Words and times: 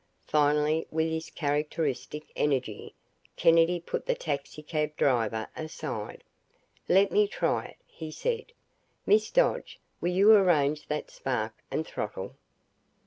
Finally 0.25 0.87
with 0.89 1.07
his 1.11 1.29
characteristic 1.29 2.23
energy, 2.35 2.95
Kennedy 3.35 3.79
put 3.79 4.07
the 4.07 4.15
taxicab 4.15 4.95
driver 4.97 5.47
aside. 5.55 6.23
"Let 6.89 7.11
me 7.11 7.27
try 7.27 7.65
it," 7.65 7.77
he 7.85 8.09
said. 8.09 8.47
"Miss 9.05 9.29
Dodge, 9.29 9.79
will 10.01 10.09
you 10.09 10.31
arrange 10.33 10.87
that 10.87 11.11
spark 11.11 11.53
and 11.69 11.85
throttle?" 11.85 12.35